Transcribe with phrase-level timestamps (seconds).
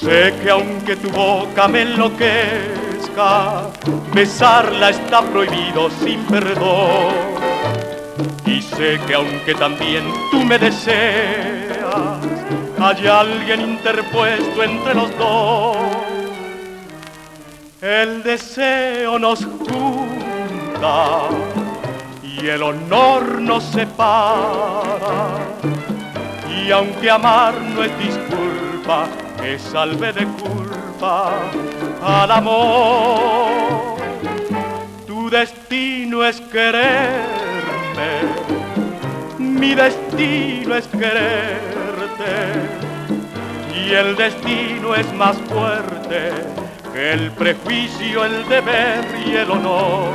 [0.00, 3.68] Sé que aunque tu boca me enloquezca,
[4.12, 7.14] besarla está prohibido sin perdón.
[8.46, 12.18] Y sé que aunque también tú me deseas,
[12.78, 15.76] hay alguien interpuesto entre los dos.
[17.82, 21.20] El deseo nos junta
[22.22, 25.28] y el honor nos separa.
[26.48, 29.06] Y aunque amar no es disculpa,
[29.40, 31.32] que salve de culpa
[32.02, 33.96] al amor.
[35.06, 38.10] Tu destino es quererme,
[39.38, 42.32] mi destino es quererte,
[43.74, 46.32] y el destino es más fuerte
[46.92, 50.12] que el prejuicio, el deber y el honor.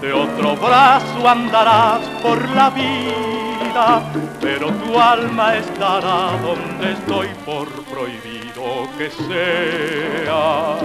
[0.00, 3.53] De otro brazo andarás por la vida
[4.40, 10.78] pero tu alma estará donde estoy por prohibido que sea.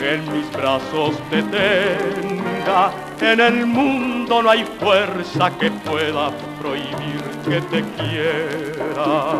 [0.00, 7.60] En mis brazos te tenga, en el mundo no hay fuerza que pueda prohibir que
[7.62, 9.34] te quiera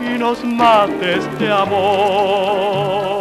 [0.00, 3.17] y nos mate este amor.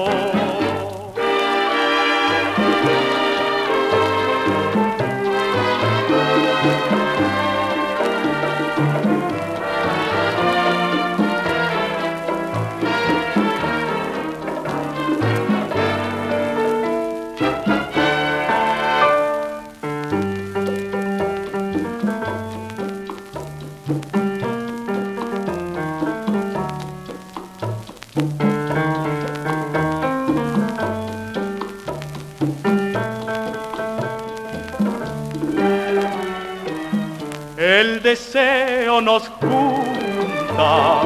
[37.58, 41.02] El deseo nos junta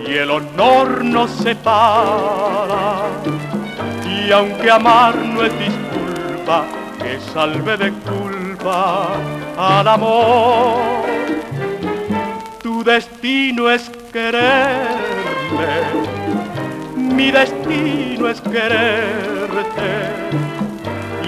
[0.00, 3.02] y el honor nos separa.
[4.08, 6.64] Y aunque amar no es disculpa,
[6.98, 9.08] que salve de culpa
[9.58, 10.80] al amor.
[12.62, 14.88] Tu destino es quererme,
[16.96, 19.92] mi destino es quererte.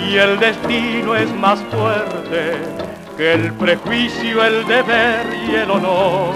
[0.09, 2.84] Y el destino es más fuerte
[3.17, 6.35] que el prejuicio, el deber y el honor.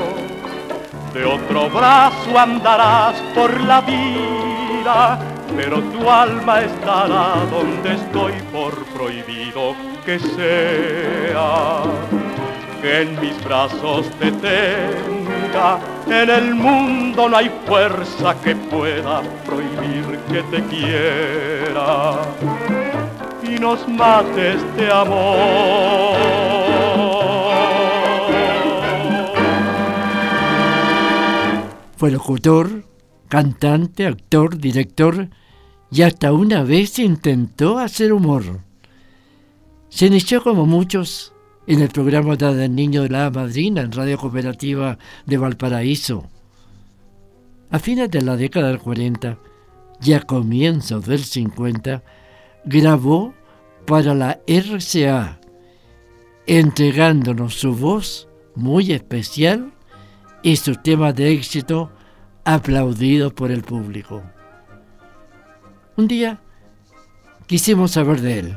[1.12, 5.19] De otro brazo andarás por la vida,
[5.56, 9.75] pero tu alma estará donde estoy por prohibido
[10.05, 11.83] que sea.
[12.81, 20.19] Que en mis brazos te tenga, en el mundo no hay fuerza que pueda prohibir
[20.31, 22.12] que te quiera
[23.43, 26.47] y nos mate este amor.
[31.98, 32.84] Fue locutor,
[33.28, 35.31] cantante, actor, director
[35.91, 38.60] y hasta una vez intentó hacer humor.
[39.88, 41.32] Se inició como muchos
[41.66, 46.28] en el programa del Niño de la Madrina en Radio Cooperativa de Valparaíso.
[47.69, 49.37] A fines de la década del 40
[50.00, 52.04] y a comienzos del 50,
[52.64, 53.34] grabó
[53.88, 55.41] para la RCA,
[56.47, 59.72] entregándonos su voz muy especial
[60.43, 61.91] y sus temas de éxito
[62.44, 64.22] aplaudidos por el público.
[65.97, 66.41] Un día
[67.47, 68.56] quisimos saber de él.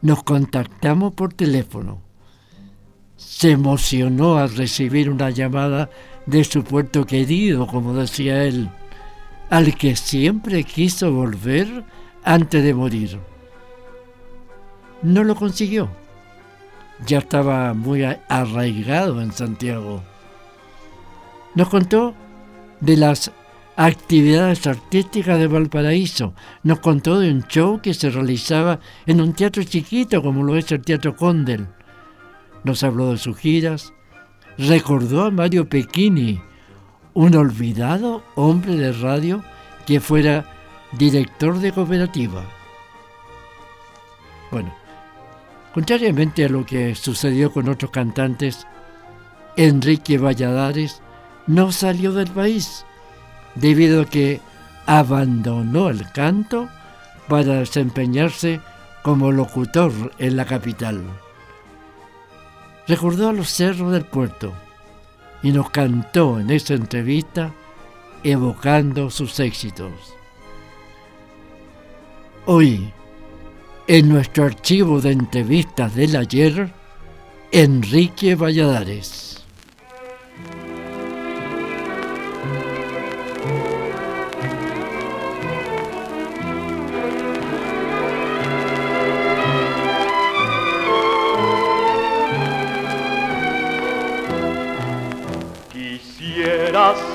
[0.00, 2.00] Nos contactamos por teléfono.
[3.16, 5.90] Se emocionó al recibir una llamada
[6.26, 8.70] de su puerto querido, como decía él,
[9.50, 11.84] al que siempre quiso volver
[12.24, 13.18] antes de morir.
[15.02, 15.88] No lo consiguió.
[17.06, 20.02] Ya estaba muy arraigado en Santiago.
[21.58, 22.14] Nos contó
[22.80, 23.32] de las
[23.74, 26.32] actividades artísticas de Valparaíso.
[26.62, 30.70] Nos contó de un show que se realizaba en un teatro chiquito como lo es
[30.70, 31.66] el Teatro Condel.
[32.62, 33.92] Nos habló de sus giras.
[34.56, 36.40] Recordó a Mario Pechini,
[37.14, 39.42] un olvidado hombre de radio
[39.84, 40.44] que fuera
[40.92, 42.44] director de cooperativa.
[44.52, 44.72] Bueno,
[45.74, 48.64] contrariamente a lo que sucedió con otros cantantes,
[49.56, 51.02] Enrique Valladares
[51.48, 52.84] no salió del país
[53.56, 54.40] debido a que
[54.86, 56.68] abandonó el canto
[57.26, 58.60] para desempeñarse
[59.02, 61.02] como locutor en la capital.
[62.86, 64.52] Recordó a los cerros del puerto
[65.42, 67.52] y nos cantó en esa entrevista
[68.22, 69.92] evocando sus éxitos.
[72.46, 72.92] Hoy,
[73.86, 76.72] en nuestro archivo de entrevistas del ayer,
[77.52, 79.37] Enrique Valladares.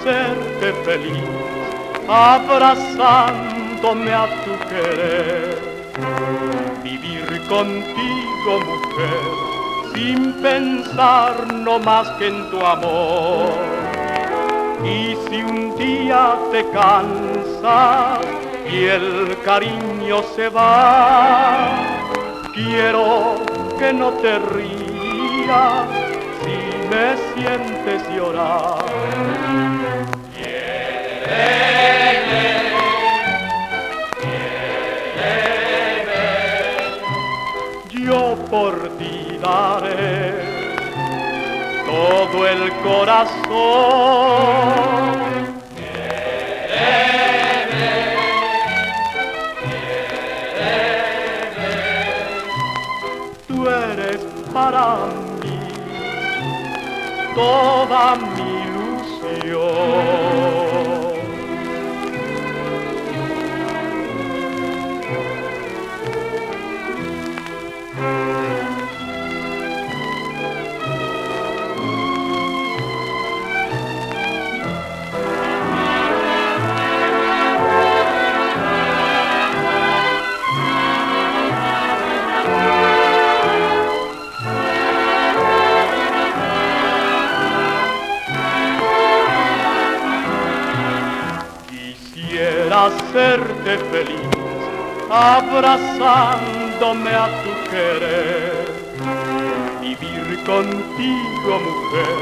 [0.03, 1.23] Hacerte feliz,
[2.07, 5.57] abrazándome a tu querer.
[6.83, 9.23] Vivir contigo, mujer,
[9.95, 13.53] sin pensar no más que en tu amor.
[14.83, 18.19] Y si un día te cansas
[18.69, 21.77] y el cariño se va,
[22.53, 23.35] quiero
[23.79, 25.87] que no te rías
[26.93, 29.02] me sientes llorar.
[37.91, 40.33] Yo por ti daré
[41.85, 43.33] todo el corazón.
[53.47, 54.19] Tú eres
[54.53, 54.95] para
[55.41, 55.59] mí
[57.35, 58.49] toda mi
[59.43, 60.62] ilusión.
[93.13, 94.33] Hacerte feliz,
[95.09, 98.65] abrazándome a tu querer.
[99.81, 102.17] Vivir contigo, mujer,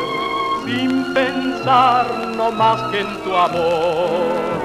[0.65, 2.05] sin pensar
[2.35, 4.59] no más que en tu amor.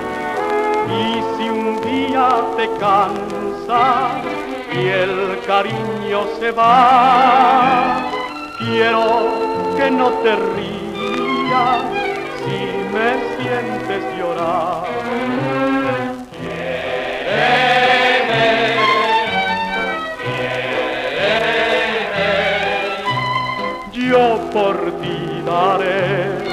[0.89, 4.25] Y si un día te cansas
[4.73, 8.01] y el cariño se va,
[8.59, 9.07] quiero
[9.77, 11.85] que no te rías
[12.43, 12.59] si
[12.93, 15.16] me sientes llorar.
[24.17, 26.47] Yo por ti daré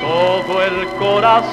[0.00, 1.50] todo el corazón.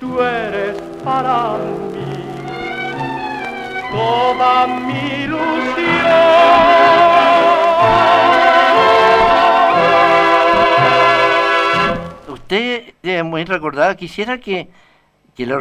[0.00, 1.58] Tú eres para
[1.92, 2.14] mí
[3.92, 6.73] toda mi ilusión.
[12.44, 13.96] Usted es muy recordado.
[13.96, 14.68] Quisiera que,
[15.34, 15.60] que lo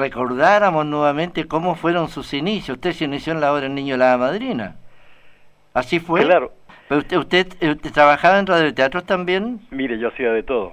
[0.00, 2.76] recordáramos nuevamente cómo fueron sus inicios.
[2.76, 4.76] Usted se inició en la obra El Niño de la Madrina.
[5.74, 6.24] ¿Así fue?
[6.24, 6.52] Claro.
[6.88, 9.60] ¿Pero usted, usted, usted trabajaba en radioteatros también?
[9.70, 10.72] Mire, yo hacía de todo.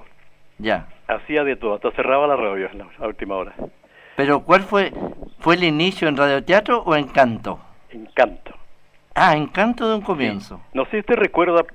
[0.58, 0.88] Ya.
[1.08, 3.54] Hacía de todo, hasta cerraba la radio en la última hora.
[4.16, 4.94] ¿Pero cuál fue,
[5.40, 7.60] fue el inicio en radioteatro o en canto?
[7.90, 8.56] En canto.
[9.14, 10.62] Ah, en canto de un comienzo.
[10.74, 11.66] No sé si usted recuerda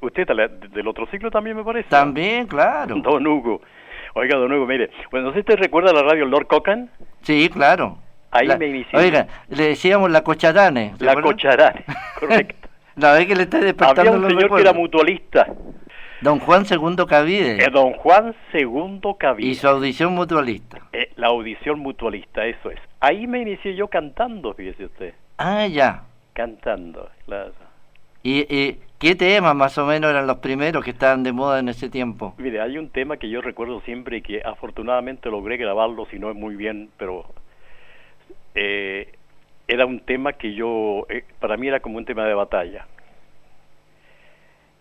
[0.00, 0.26] Usted
[0.72, 1.88] del otro ciclo también me parece.
[1.88, 2.96] También, claro.
[3.02, 3.60] Don Hugo.
[4.14, 6.90] Oiga, don Hugo, mire, bueno, ¿usted recuerda la radio Lord Cocan?
[7.20, 7.98] Sí, claro.
[8.30, 8.98] Ahí me inicié.
[8.98, 10.94] Oiga, le decíamos la Cocharane.
[11.00, 11.84] La Cocharane,
[12.20, 12.68] correcto.
[12.96, 15.46] no, es que le está despertando Había un señor que era mutualista.
[16.22, 17.62] Don Juan Segundo Cavide.
[17.62, 19.48] Eh, don Juan Segundo Cavide.
[19.48, 20.78] Y su audición mutualista.
[20.94, 22.80] Eh, la audición mutualista, eso es.
[23.00, 25.14] Ahí me inicié yo cantando, fíjese usted.
[25.36, 26.04] Ah, ya.
[26.32, 27.52] Cantando, claro.
[28.28, 31.88] ¿Y, qué temas más o menos eran los primeros que estaban de moda en ese
[31.88, 32.34] tiempo?
[32.38, 36.30] Mire, hay un tema que yo recuerdo siempre y que afortunadamente logré grabarlo, si no
[36.30, 37.24] es muy bien, pero
[38.56, 39.12] eh,
[39.68, 42.88] era un tema que yo, eh, para mí era como un tema de batalla.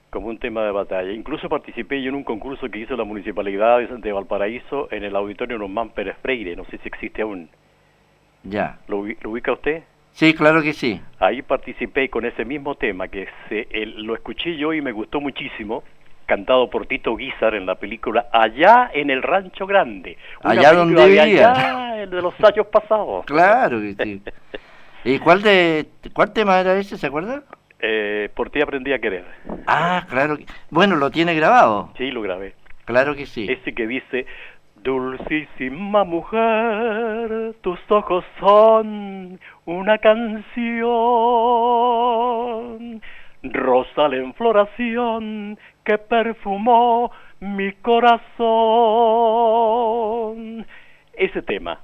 [0.09, 1.11] Como un tema de batalla.
[1.11, 5.59] Incluso participé yo en un concurso que hizo la Municipalidad de Valparaíso en el Auditorio
[5.59, 7.49] Norman Pérez Freire, no sé si existe aún.
[8.41, 8.79] Ya.
[8.87, 9.83] ¿Lo, lo ubica usted?
[10.15, 11.01] Sí, claro que sí.
[11.19, 13.67] Ahí participé con ese mismo tema, que se,
[13.97, 15.83] lo escuché yo y me gustó muchísimo.
[16.25, 20.17] cantado por Tito Guizar en la película Allá en el Rancho Grande.
[20.41, 21.51] Allá donde vivía.
[21.51, 23.25] Allá, de los años pasados.
[23.27, 24.21] Claro que sí.
[25.03, 27.43] ¿Y cuál, de, cuál tema era ese, se acuerda?
[27.81, 29.25] Eh, por ti aprendí a querer.
[29.67, 30.37] Ah, claro.
[30.69, 31.91] Bueno, ¿lo tiene grabado?
[31.97, 32.55] Sí, lo grabé.
[32.85, 33.47] Claro que sí.
[33.49, 34.25] Ese que dice,
[34.85, 40.61] Dulcísima mujer, tus ojos son una canción,
[43.41, 48.27] rosal en floración que perfumó mi corazón.
[51.15, 51.81] Ese tema.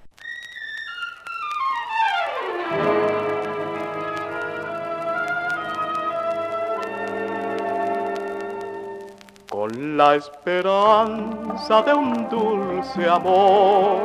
[10.01, 13.99] La esperanza de un dulce amor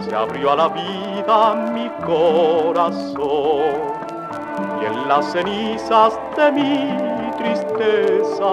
[0.00, 3.70] se abrió a la vida mi corazón
[4.80, 6.72] y en las cenizas de mi
[7.38, 8.52] tristeza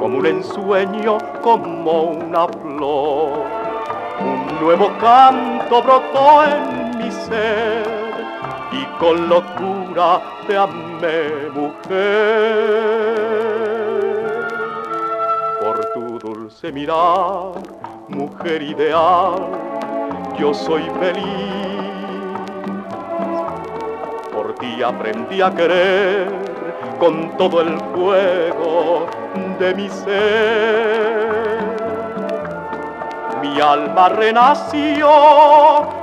[0.00, 3.44] como un ensueño, como una flor.
[4.18, 7.86] Un nuevo canto brotó en mi ser
[8.72, 13.25] y con locura te amé, mujer
[16.56, 17.52] dulce mirar,
[18.08, 19.46] mujer ideal,
[20.38, 21.22] yo soy feliz.
[24.32, 26.28] Por ti aprendí a querer
[26.98, 29.06] con todo el fuego
[29.58, 31.26] de mi ser.
[33.42, 35.10] Mi alma renació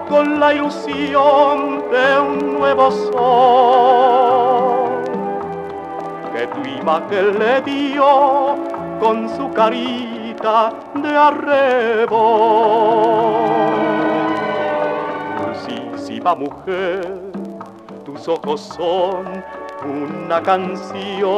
[0.07, 4.33] con la ilusión de un nuevo sol
[6.31, 8.55] que tu imagen le dio
[8.99, 9.49] con su
[10.43, 12.19] de arrebo.
[15.39, 17.31] Dulcísima mujer,
[18.03, 19.23] tus ojos son
[19.85, 21.31] una canción.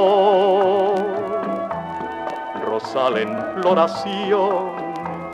[2.66, 4.72] Rosal en floración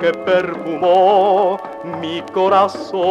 [0.01, 1.57] que perfumó
[2.01, 3.01] mi corazón.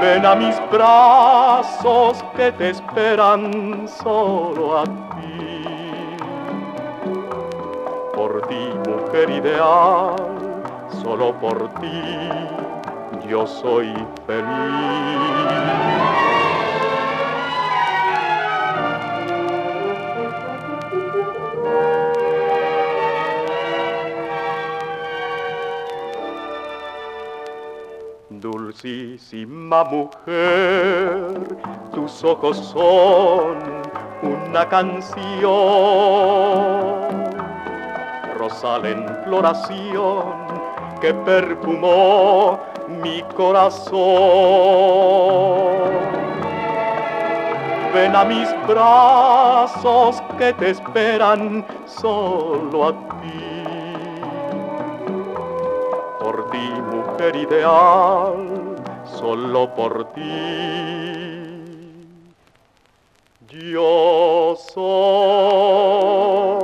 [0.00, 5.07] Ven a mis brazos que te esperan solo a
[9.26, 10.16] ideal,
[11.02, 12.28] solo por ti
[13.28, 13.92] yo soy
[14.26, 14.48] feliz.
[28.30, 31.58] Dulcísima mujer,
[31.92, 33.58] tus ojos son
[34.22, 36.17] una canción
[38.48, 40.32] rosal en floración
[41.00, 42.58] que perfumó
[43.02, 43.98] mi corazón.
[47.92, 53.44] Ven a mis brazos que te esperan solo a ti.
[56.20, 60.78] Por ti, mujer ideal, solo por ti.
[63.50, 66.57] Yo soy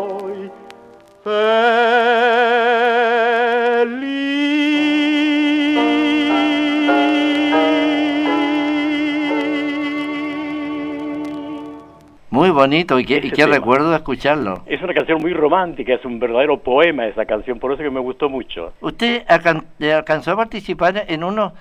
[12.45, 14.65] muy bonito y qué, y qué recuerdo escucharlo.
[14.67, 18.01] Es una canción muy romántica, es un verdadero poema esa canción, por eso que me
[18.01, 18.75] gustó mucho.
[18.83, 21.53] ¿Usted alcanzó a participar en unos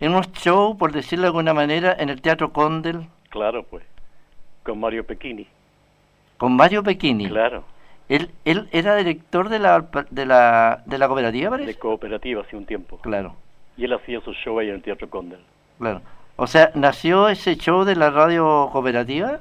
[0.00, 3.06] en unos shows, por decirlo de alguna manera, en el Teatro Condel?
[3.28, 3.84] Claro, pues,
[4.64, 5.46] con Mario Pequini.
[6.36, 7.28] ¿Con Mario Pequini?
[7.28, 7.62] Claro.
[8.12, 11.68] Él, él era director de la, de la, de la cooperativa, parece.
[11.68, 12.98] De cooperativa hace un tiempo.
[12.98, 13.34] Claro.
[13.78, 15.40] Y él hacía su show ahí en el Teatro Condel.
[15.78, 16.02] Claro.
[16.36, 19.40] O sea, ¿nació ese show de la radio cooperativa?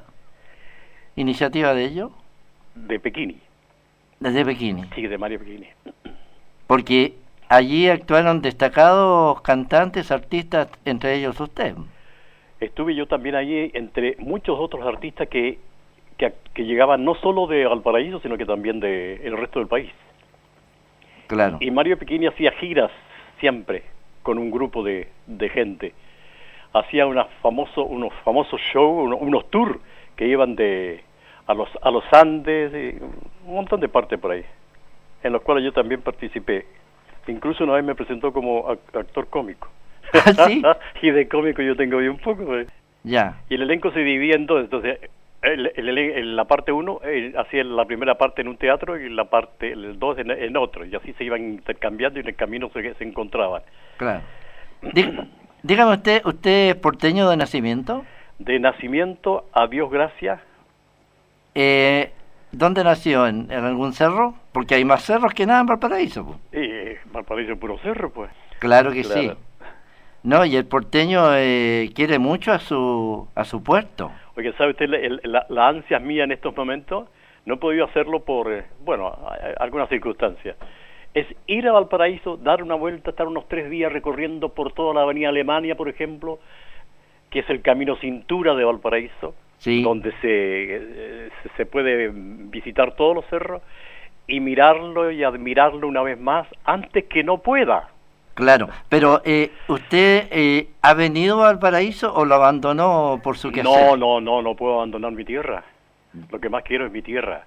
[1.17, 2.11] ¿Iniciativa de ellos?
[2.75, 3.39] De Pequini.
[4.21, 4.85] Desde Pequini.
[4.95, 5.67] Sí, de Mario Pequini.
[6.65, 7.15] Porque
[7.49, 11.75] allí actuaron destacados cantantes, artistas, entre ellos usted.
[12.61, 15.59] Estuve yo también allí entre muchos otros artistas que
[16.17, 19.91] que, llegaban no solo de Valparaíso, sino que también de el resto del país.
[21.27, 21.57] Claro.
[21.59, 22.91] Y Mario Pequini hacía giras
[23.39, 23.83] siempre
[24.21, 25.93] con un grupo de, de gente.
[26.73, 29.77] Hacía unas famoso, unos famosos shows, unos, tours
[30.15, 31.03] que iban de
[31.47, 33.01] a los a los Andes,
[33.45, 34.45] un montón de partes por ahí,
[35.23, 36.65] en los cuales yo también participé.
[37.27, 39.69] Incluso una vez me presentó como actor cómico.
[40.13, 40.61] ¿Ah, ¿Sí?
[41.01, 42.45] y de cómico yo tengo bien poco.
[42.45, 42.67] Pues.
[43.03, 43.41] Ya.
[43.49, 44.99] Y el elenco se dividía entonces
[45.41, 46.99] el, la parte uno
[47.37, 50.95] hacía la primera parte en un teatro y la parte el dos en, otro y
[50.95, 53.63] así se iban intercambiando y en el camino se, se encontraban
[53.97, 54.21] claro
[55.63, 58.05] dígame usted usted es porteño de nacimiento
[58.39, 60.39] de nacimiento a Dios gracias
[61.55, 62.11] Eh,
[62.51, 63.27] ¿Dónde nació?
[63.27, 64.35] ¿En, en algún cerro?
[64.51, 66.39] Porque hay más cerros que nada en Valparaíso.
[66.51, 68.29] Y eh, Valparaíso es puro cerro, pues.
[68.59, 69.31] Claro que sí.
[70.23, 74.11] No, y el porteño eh, quiere mucho a su a su puerto.
[74.41, 77.07] Oye, ¿sabe usted la, el- la- la ansia mía en estos momentos?
[77.45, 79.15] No he podido hacerlo por, eh, bueno,
[79.59, 80.55] algunas circunstancias.
[81.13, 85.01] Es ir a Valparaíso, dar una vuelta, estar unos tres días recorriendo por toda la
[85.03, 86.39] avenida Alemania, por ejemplo,
[87.29, 89.83] que es el camino cintura de Valparaíso, Sí.
[89.83, 93.61] donde eh, se- se puede visitar todos los cerros
[94.25, 97.89] y mirarlo y admirarlo una vez más antes que no pueda.
[98.41, 103.71] Claro, pero eh, ¿usted eh, ha venido a Valparaíso o lo abandonó por su quehacer?
[103.71, 105.63] No, no, no, no puedo abandonar mi tierra.
[106.31, 107.43] Lo que más quiero es mi tierra.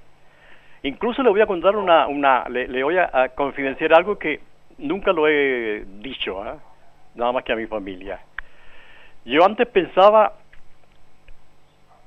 [0.85, 4.39] Incluso le voy a contar una, una le, le voy a, a confidenciar algo que
[4.79, 6.59] nunca lo he dicho, ¿ah?
[7.17, 8.21] nada más que a mi familia.
[9.25, 10.35] Yo antes pensaba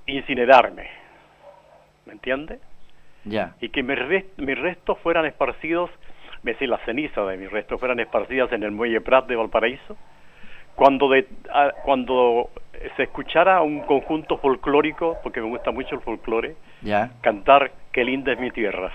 [0.06, 0.88] incinerarme,
[2.06, 2.60] ¿me entiende?
[3.26, 5.90] Ya, Y que mis restos fueran esparcidos,
[6.44, 9.98] me decir, las cenizas de mis restos fueran esparcidas en el muelle Prat de Valparaíso,
[10.76, 11.28] cuando, de,
[11.84, 12.50] cuando
[12.96, 17.12] se escuchara un conjunto folclórico, porque me gusta mucho el folclore, ya.
[17.22, 18.92] cantar Qué linda es mi tierra.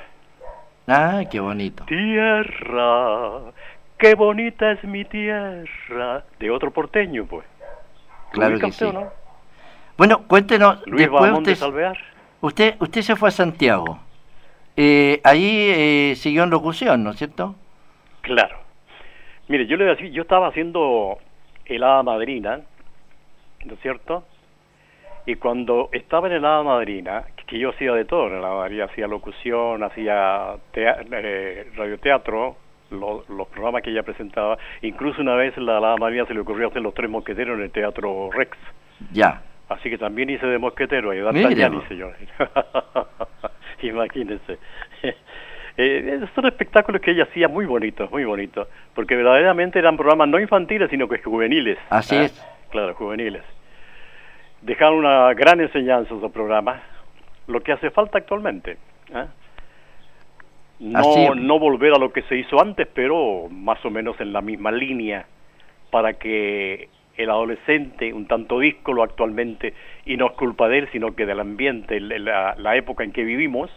[0.86, 1.84] Ah, qué bonito.
[1.86, 3.52] Tierra,
[3.98, 6.22] qué bonita es mi tierra.
[6.38, 7.44] De otro porteño, pues.
[8.26, 8.92] ¿Lo Claro que usted sí.
[8.92, 9.10] no?
[9.98, 11.98] Bueno, cuéntenos, Luis después Bahamón de usted, Salvear.
[12.40, 13.98] usted, usted se fue a Santiago.
[14.76, 17.54] Eh, ahí eh, siguió en locución, ¿no es cierto?
[18.22, 18.56] Claro.
[19.48, 21.18] Mire, yo le decía, yo estaba haciendo
[21.66, 22.60] el hada madrina,
[23.64, 24.24] ¿no es cierto?
[25.26, 28.54] Y cuando estaba en el hada madrina, que yo hacía de todo en el hada
[28.54, 32.56] madrina, hacía locución, hacía eh, radioteatro,
[32.90, 36.68] lo- los programas que ella presentaba, incluso una vez la hada madrina se le ocurrió
[36.68, 38.56] hacer los tres mosqueteros en el teatro Rex.
[39.12, 39.42] Ya.
[39.68, 41.84] Así que también hice de mosquetero, Tagliani, vos.
[41.88, 42.14] señor.
[43.86, 44.58] Imagínense.
[45.78, 50.38] Eh, son espectáculos que ella hacía muy bonitos, muy bonitos, porque verdaderamente eran programas no
[50.38, 51.78] infantiles, sino que juveniles.
[51.88, 52.46] Así Ah, es.
[52.70, 53.42] Claro, juveniles.
[54.60, 56.82] Dejaron una gran enseñanza esos programas,
[57.46, 58.76] lo que hace falta actualmente.
[59.14, 59.24] Así
[60.80, 61.36] No, es.
[61.36, 64.70] no volver a lo que se hizo antes, pero más o menos en la misma
[64.72, 65.24] línea,
[65.90, 66.90] para que
[67.22, 69.74] el adolescente, un tanto díscolo actualmente,
[70.06, 73.24] y no es culpa de él, sino que del ambiente, la, la época en que
[73.24, 73.70] vivimos,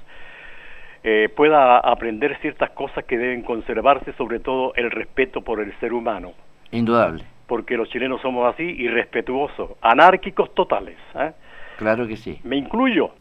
[1.03, 5.93] eh, pueda aprender ciertas cosas que deben conservarse, sobre todo el respeto por el ser
[5.93, 6.33] humano,
[6.71, 7.23] Indudable.
[7.45, 10.97] porque los chilenos somos así, irrespetuosos, anárquicos totales.
[11.13, 11.31] ¿eh?
[11.77, 12.39] Claro que sí.
[12.43, 13.11] Me incluyo.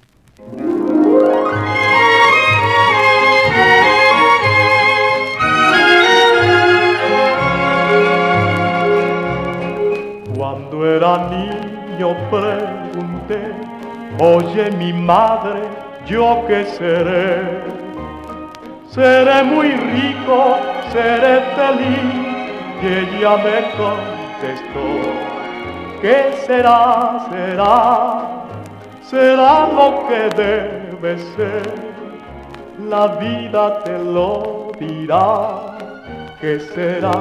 [10.75, 13.53] Cuando era niño pregunté,
[14.19, 15.61] oye mi madre,
[16.05, 17.63] ¿yo qué seré?
[18.89, 20.57] Seré muy rico,
[20.91, 22.17] seré feliz,
[22.83, 24.87] y ella me contestó,
[26.03, 28.47] ¿qué será, será?
[29.03, 31.75] Será lo que debe ser,
[32.89, 35.77] la vida te lo dirá,
[36.41, 37.13] ¿qué será,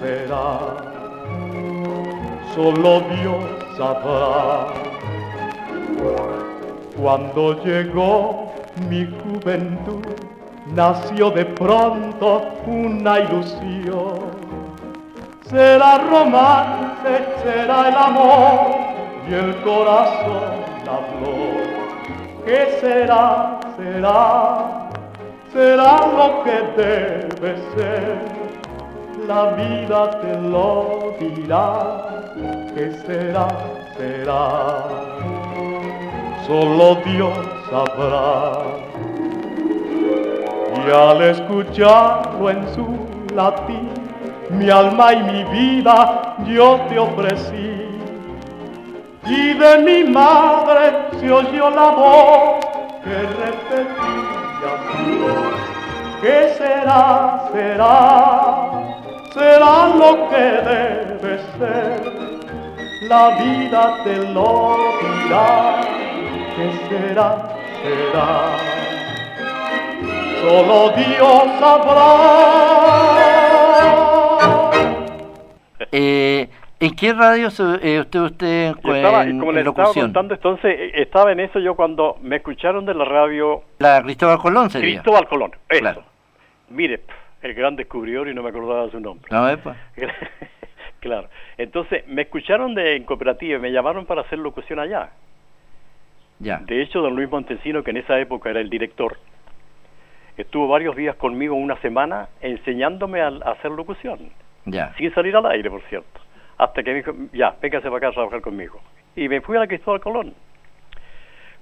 [0.00, 0.95] será?
[2.56, 3.44] Solo Dios
[3.76, 4.68] sabrá.
[6.98, 8.50] Cuando llegó
[8.88, 10.02] mi juventud,
[10.74, 14.36] nació de pronto una ilusión.
[15.50, 17.12] Será romance,
[17.44, 18.76] será el amor
[19.28, 22.44] y el corazón la flor.
[22.46, 23.60] ¿Qué será?
[23.76, 24.88] Será,
[25.52, 28.45] será lo que debe ser
[29.26, 32.32] la vida te lo dirá,
[32.74, 33.48] que será,
[33.96, 34.84] será,
[36.46, 37.34] solo Dios
[37.70, 38.52] sabrá.
[40.86, 42.86] Y al escucharlo en su
[43.34, 43.90] latín,
[44.50, 47.86] mi alma y mi vida yo te ofrecí.
[49.26, 52.64] Y de mi madre se oyó la voz
[53.02, 55.66] que repetía así.
[56.22, 57.48] ¿Qué será?
[57.52, 58.85] Será,
[59.36, 62.00] será lo que debe ser.
[63.08, 65.80] La vida te lo dirá.
[66.56, 67.28] ¿Qué será?
[67.82, 68.28] Será.
[70.40, 72.06] Solo Dios sabrá.
[75.92, 79.84] Eh, ¿En qué radio se, eh, usted, usted Yo estaba, en, como en les estaba
[79.84, 80.06] locución?
[80.06, 84.38] contando, entonces eh, estaba en eso yo cuando me escucharon de la radio La Cristóbal
[84.38, 85.00] Colón sería.
[85.00, 85.52] Cristóbal Colón.
[85.68, 85.80] Eso.
[85.80, 86.02] Claro.
[86.68, 87.00] Mire,
[87.46, 89.28] el gran descubridor y no me acordaba su nombre.
[89.30, 89.76] No, epa.
[91.00, 91.28] claro.
[91.58, 95.10] Entonces me escucharon de en cooperativa y me llamaron para hacer locución allá.
[96.38, 96.58] Ya.
[96.58, 99.16] De hecho, don Luis Montesino, que en esa época era el director,
[100.36, 104.30] estuvo varios días conmigo, una semana, enseñándome a, a hacer locución,
[104.66, 104.92] Ya.
[104.98, 106.20] sin salir al aire, por cierto.
[106.58, 108.80] Hasta que me dijo, ya, véngase para acá a trabajar conmigo.
[109.14, 110.34] Y me fui a la Cristóbal Colón.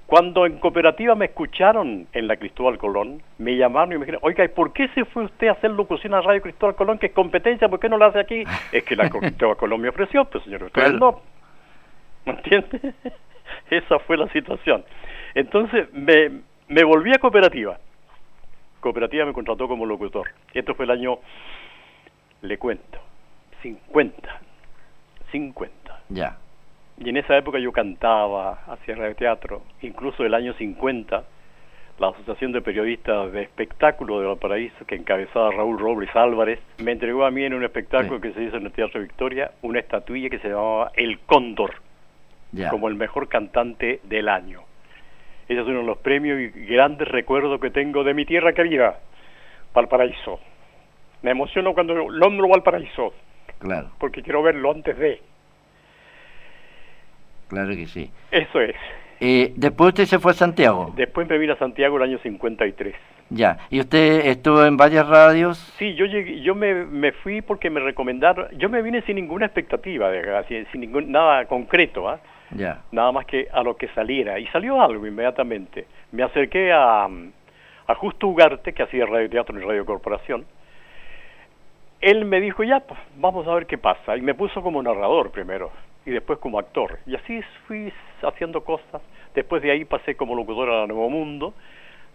[0.06, 4.44] Cuando en cooperativa me escucharon en la Cristóbal Colón, me llamaron y me dijeron, oiga,
[4.44, 7.12] ¿y por qué se fue usted a hacer locución a Radio Cristóbal Colón, que es
[7.12, 8.44] competencia, por qué no la hace aquí?
[8.70, 10.98] es que la Cristóbal Colón me ofreció, pues señor, usted Claro.
[10.98, 11.20] no.
[12.26, 12.92] ¿Me entiende?
[13.70, 14.84] Esa fue la situación.
[15.34, 17.78] Entonces me, me volví a cooperativa.
[18.80, 20.28] Cooperativa me contrató como locutor.
[20.52, 21.18] Esto fue el año,
[22.42, 22.98] le cuento,
[23.62, 24.40] 50.
[25.32, 26.00] 50.
[26.10, 26.36] Ya.
[26.98, 31.24] Y en esa época yo cantaba, hacía radioteatro, incluso el año 50,
[31.98, 37.24] la Asociación de Periodistas de Espectáculo de Valparaíso, que encabezaba Raúl Robles Álvarez, me entregó
[37.24, 38.22] a mí en un espectáculo Sí.
[38.22, 41.72] que se hizo en el Teatro Victoria una estatuilla que se llamaba El Cóndor,
[42.70, 44.60] como el mejor cantante del año.
[45.48, 48.98] Ese es uno de los premios y grandes recuerdos que tengo de mi tierra querida,
[49.74, 50.38] Valparaíso.
[51.22, 53.12] Me emociono cuando nombro Valparaíso,
[53.58, 55.20] Claro, porque quiero verlo antes de.
[57.48, 58.10] Claro que sí.
[58.30, 58.76] Eso es.
[59.20, 60.92] Eh, después usted se fue a Santiago.
[60.96, 62.94] Después me vine a Santiago el año 53.
[63.30, 63.58] Ya.
[63.70, 65.58] ¿Y usted estuvo en varias radios?
[65.78, 69.46] Sí, yo llegué, yo me, me fui porque me recomendaron, yo me vine sin ninguna
[69.46, 72.20] expectativa, de, sin ningún, nada concreto, ¿ah?
[72.50, 72.82] Ya.
[72.92, 74.38] nada más que a lo que saliera.
[74.38, 75.86] Y salió algo inmediatamente.
[76.12, 77.08] Me acerqué a,
[77.86, 80.44] a Justo Ugarte, que hacía Radio Teatro y Radio Corporación.
[82.00, 84.16] Él me dijo, ya, pues, vamos a ver qué pasa.
[84.16, 85.72] Y me puso como narrador primero,
[86.06, 86.98] y después como actor.
[87.06, 89.02] Y así fui haciendo cosas.
[89.34, 91.54] Después de ahí pasé como locutor a la Nuevo Mundo.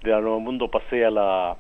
[0.04, 1.58] De la Nuevo Mundo pasé a la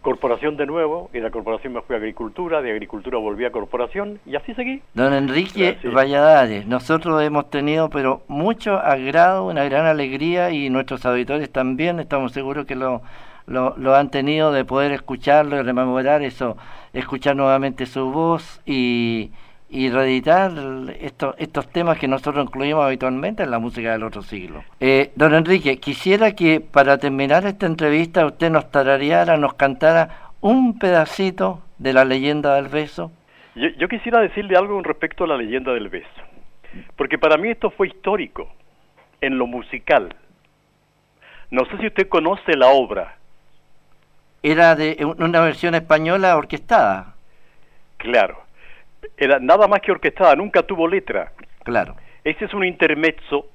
[0.00, 4.20] Corporación de nuevo, y la Corporación me fui a Agricultura, de Agricultura volví a Corporación,
[4.24, 4.80] y así seguí.
[4.94, 5.76] Don Enrique.
[5.92, 12.30] Valladares, nosotros hemos tenido pero mucho agrado, una gran alegría y nuestros auditores también, estamos
[12.30, 13.02] seguros que lo,
[13.46, 16.56] lo, lo han tenido de poder escucharlo y rememorar eso,
[16.92, 19.32] escuchar nuevamente su voz y,
[19.70, 20.52] y reeditar
[21.00, 24.64] estos, estos temas que nosotros incluimos habitualmente en la música del otro siglo.
[24.80, 30.78] Eh, don Enrique, quisiera que para terminar esta entrevista usted nos tarareara, nos cantara un
[30.78, 33.12] pedacito de la leyenda del beso.
[33.54, 36.08] Yo, yo quisiera decirle algo con respecto a la leyenda del beso,
[36.96, 38.48] porque para mí esto fue histórico
[39.20, 40.14] en lo musical.
[41.50, 43.16] No sé si usted conoce la obra,
[44.42, 47.14] Era de una versión española orquestada,
[47.96, 48.47] claro.
[49.16, 51.32] Era nada más que orquestada, nunca tuvo letra.
[51.64, 51.94] claro.
[52.24, 53.46] Ese es un intermezzo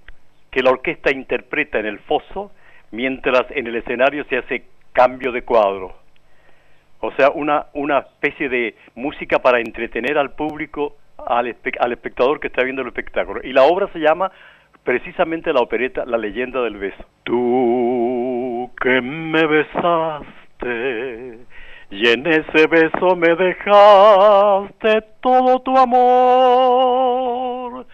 [0.49, 2.51] que la orquesta interpreta en el foso,
[2.91, 5.93] mientras en el escenario se hace cambio de cuadro.
[7.01, 10.95] O sea, una, una especie de música para entretener al público,
[11.27, 13.41] al, espe- al espectador que está viendo el espectáculo.
[13.43, 14.31] Y la obra se llama
[14.83, 17.03] precisamente la opereta La leyenda del beso.
[17.23, 21.39] Tú que me besaste
[21.93, 27.85] y en ese beso me dejaste todo tu amor.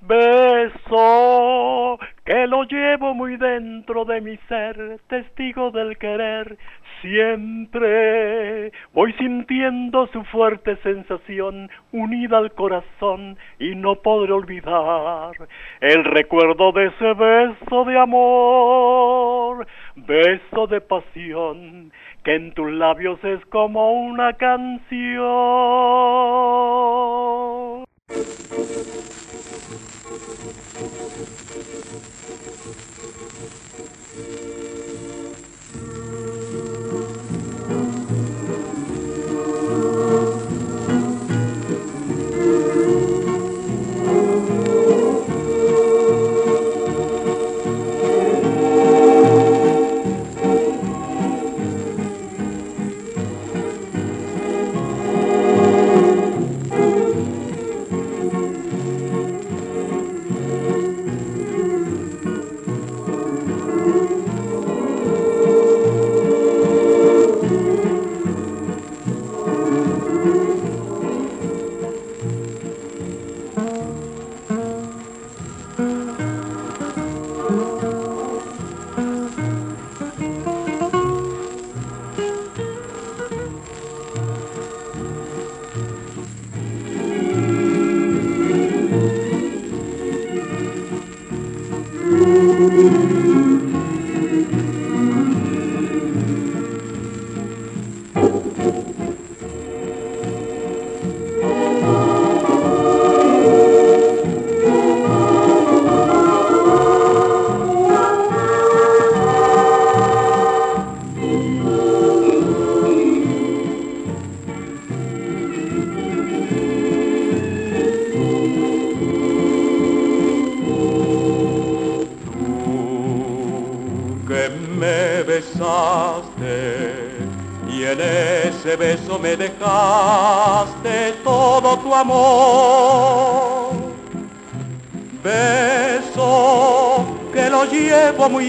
[0.00, 6.58] Beso que lo llevo muy dentro de mi ser, testigo del querer.
[7.02, 15.32] Siempre voy sintiendo su fuerte sensación unida al corazón y no podré olvidar
[15.80, 21.92] el recuerdo de ese beso de amor, beso de pasión
[22.24, 24.70] que en tus labios es como una canción.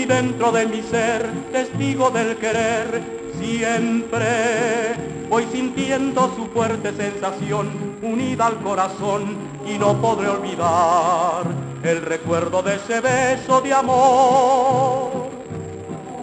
[0.01, 3.01] Muy dentro de mi ser, testigo del querer,
[3.39, 4.95] siempre
[5.29, 7.69] voy sintiendo su fuerte sensación
[8.01, 9.37] unida al corazón
[9.67, 11.43] y no podré olvidar
[11.83, 15.29] el recuerdo de ese beso de amor,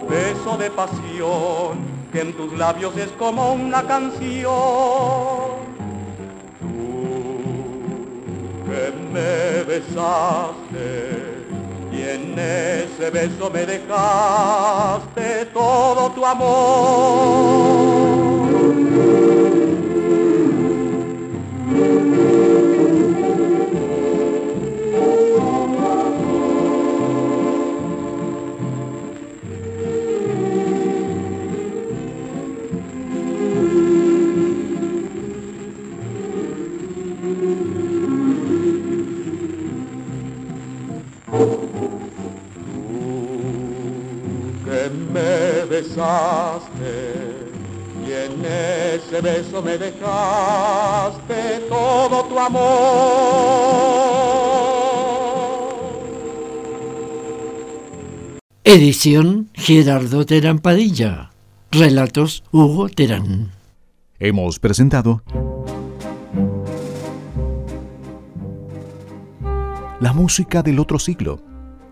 [0.09, 1.79] beso de pasión
[2.11, 4.49] que en tus labios es como una canción.
[6.59, 7.79] Tú
[8.65, 11.18] que me besaste
[11.99, 16.59] y en ese beso me dejaste todo tu amor.
[48.05, 52.59] Y en ese beso me dejaste todo tu amor.
[58.63, 61.31] Edición Gerardo Terán Padilla.
[61.71, 63.51] Relatos Hugo Terán.
[64.19, 65.23] Hemos presentado
[70.01, 71.41] La música del otro siglo.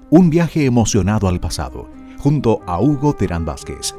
[0.09, 3.95] Un viaje emocionado al pasado junto a Hugo Terán Vázquez